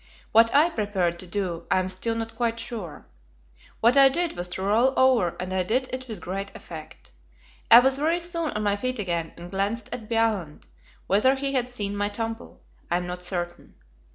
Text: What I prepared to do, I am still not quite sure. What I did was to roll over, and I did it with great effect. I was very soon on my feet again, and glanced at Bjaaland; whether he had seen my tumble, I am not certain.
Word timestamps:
What 0.31 0.49
I 0.51 0.71
prepared 0.71 1.19
to 1.19 1.27
do, 1.27 1.67
I 1.69 1.77
am 1.77 1.87
still 1.87 2.15
not 2.15 2.35
quite 2.35 2.59
sure. 2.59 3.05
What 3.81 3.95
I 3.95 4.09
did 4.09 4.35
was 4.35 4.47
to 4.47 4.63
roll 4.63 4.95
over, 4.97 5.35
and 5.39 5.53
I 5.53 5.61
did 5.61 5.91
it 5.93 6.07
with 6.07 6.21
great 6.21 6.49
effect. 6.55 7.11
I 7.69 7.81
was 7.81 7.99
very 7.99 8.19
soon 8.19 8.49
on 8.53 8.63
my 8.63 8.75
feet 8.77 8.97
again, 8.97 9.31
and 9.37 9.51
glanced 9.51 9.93
at 9.93 10.09
Bjaaland; 10.09 10.63
whether 11.05 11.35
he 11.35 11.53
had 11.53 11.69
seen 11.69 11.95
my 11.95 12.09
tumble, 12.09 12.63
I 12.89 12.97
am 12.97 13.05
not 13.05 13.21
certain. 13.21 13.75